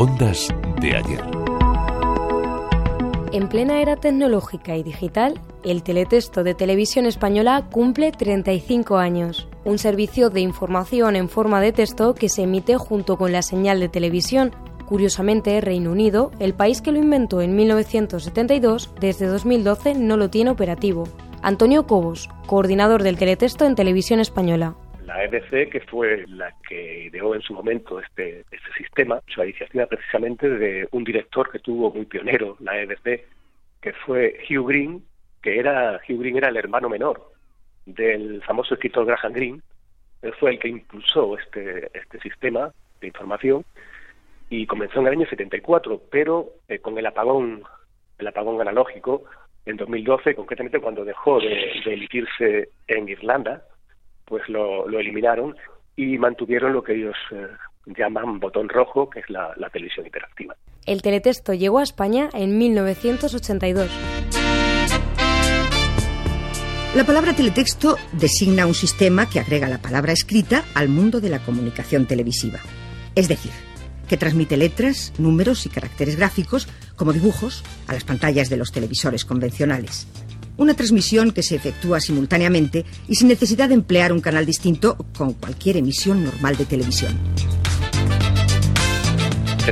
[0.00, 0.48] Ondas
[0.80, 1.20] de ayer.
[3.32, 9.76] En plena era tecnológica y digital, el teletexto de televisión española cumple 35 años, un
[9.76, 13.90] servicio de información en forma de texto que se emite junto con la señal de
[13.90, 14.52] televisión.
[14.88, 20.48] Curiosamente, Reino Unido, el país que lo inventó en 1972, desde 2012 no lo tiene
[20.48, 21.08] operativo.
[21.42, 24.76] Antonio Cobos, coordinador del teletexto en televisión española
[25.10, 29.86] la EBC, que fue la que ideó en su momento este, este sistema, su iniciativa
[29.86, 33.26] precisamente de un director que tuvo muy pionero la EBC,
[33.80, 35.04] que fue Hugh Green,
[35.42, 37.32] que era Hugh Green era el hermano menor
[37.86, 39.60] del famoso escritor Graham Greene.
[40.22, 42.70] Él fue el que impulsó este, este sistema
[43.00, 43.64] de información
[44.48, 47.64] y comenzó en el año 74, pero eh, con el apagón,
[48.18, 49.24] el apagón analógico
[49.66, 53.64] en 2012, concretamente cuando dejó de emitirse en Irlanda,
[54.30, 55.56] pues lo, eliminaron
[55.96, 57.48] y mantuvieron lo que ellos eh,
[57.86, 60.56] llaman botón rojo, que es la, la televisión interactiva.
[60.86, 63.90] El teletexto llegó a España en 1982.
[66.94, 71.40] La palabra teletexto designa un sistema que agrega la palabra escrita al mundo de la
[71.40, 72.60] comunicación televisiva.
[73.14, 73.52] Es decir,
[74.08, 79.24] que transmite letras, números y caracteres gráficos, como dibujos, a las pantallas de los televisores
[79.24, 80.08] convencionales.
[80.56, 85.32] Una transmisión que se efectúa simultáneamente y sin necesidad de emplear un canal distinto con
[85.34, 87.18] cualquier emisión normal de televisión.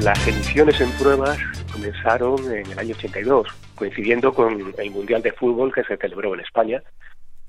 [0.01, 1.39] Las emisiones en pruebas
[1.73, 6.41] comenzaron en el año 82, coincidiendo con el Mundial de Fútbol que se celebró en
[6.41, 6.83] España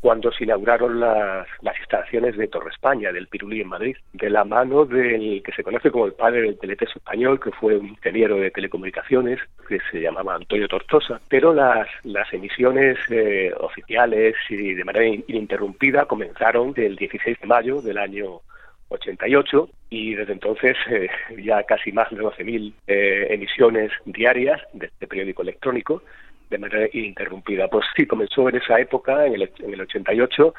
[0.02, 4.46] cuando se inauguraron las, las instalaciones de Torre España, del Pirulí en Madrid, de la
[4.46, 8.38] mano del que se conoce como el padre del teletexto español, que fue un ingeniero
[8.38, 14.84] de telecomunicaciones, que se llamaba Antonio Tortosa, pero las, las emisiones eh, oficiales y de
[14.86, 18.42] manera ininterrumpida comenzaron del 16 de mayo del año
[18.90, 21.10] 88 y desde entonces eh,
[21.44, 26.02] ya casi más de 12.000 eh, emisiones diarias de este periódico electrónico
[26.50, 27.68] de manera ininterrumpida.
[27.68, 30.54] Pues sí, comenzó en esa época, en el, en el 88,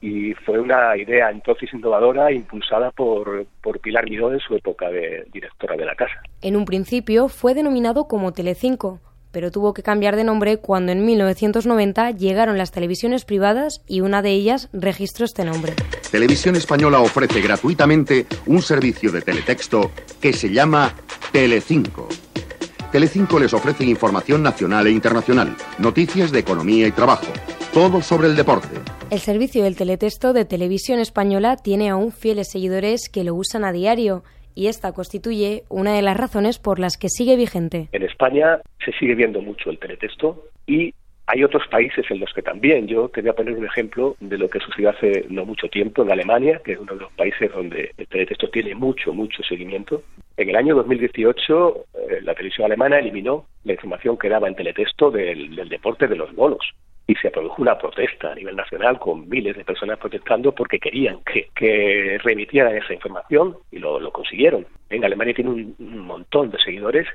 [0.00, 5.26] y fue una idea entonces innovadora impulsada por, por Pilar Miró en su época de
[5.32, 6.20] directora de la casa.
[6.42, 9.00] En un principio fue denominado como Telecinco,
[9.32, 14.22] pero tuvo que cambiar de nombre cuando en 1990 llegaron las televisiones privadas y una
[14.22, 15.74] de ellas registró este nombre.
[16.10, 19.90] Televisión Española ofrece gratuitamente un servicio de teletexto
[20.20, 20.94] que se llama
[21.32, 22.08] Telecinco.
[22.96, 27.30] Telecinco les ofrece información nacional e internacional, noticias de economía y trabajo,
[27.74, 28.68] todo sobre el deporte.
[29.10, 33.72] El servicio del teletexto de Televisión Española tiene aún fieles seguidores que lo usan a
[33.72, 34.24] diario
[34.54, 37.90] y esta constituye una de las razones por las que sigue vigente.
[37.92, 40.94] En España se sigue viendo mucho el teletexto y
[41.28, 42.86] hay otros países en los que también.
[42.86, 46.02] Yo te voy a poner un ejemplo de lo que sucedió hace no mucho tiempo
[46.02, 50.02] en Alemania, que es uno de los países donde el teletexto tiene mucho, mucho seguimiento.
[50.36, 55.10] En el año 2018, eh, la televisión alemana eliminó la información que daba en teletexto
[55.10, 56.64] del, deporte de los bolos.
[57.08, 61.20] Y se produjo una protesta a nivel nacional con miles de personas protestando porque querían
[61.24, 64.66] que, que remitieran esa información y lo, lo consiguieron.
[64.90, 67.06] En Alemania tiene un montón de seguidores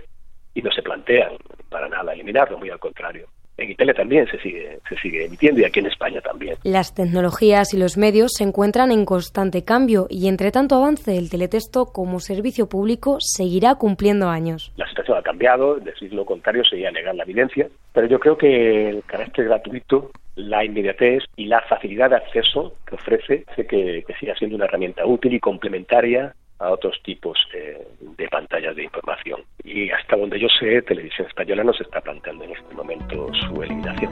[0.53, 1.33] y no se plantean
[1.69, 3.27] para nada eliminarlo, muy al contrario
[3.57, 6.55] en Italia también se sigue, se sigue emitiendo y aquí en España también.
[6.63, 11.29] Las tecnologías y los medios se encuentran en constante cambio y entre tanto avance el
[11.29, 14.71] teletexto como servicio público seguirá cumpliendo años.
[14.77, 18.89] La situación ha cambiado, decir lo contrario sería negar la evidencia, pero yo creo que
[18.89, 24.13] el carácter gratuito la inmediatez y la facilidad de acceso que ofrece hace que, que
[24.15, 29.41] siga siendo una herramienta útil y complementaria a otros tipos de, pantallas de información.
[29.63, 33.61] Y hasta donde yo sé, Televisión Española no se está planteando en este momento su
[33.61, 34.11] eliminación.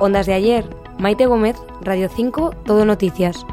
[0.00, 0.64] Ondas de ayer,
[0.98, 3.44] Maite Gómez, Radio 5, Todo Noticias.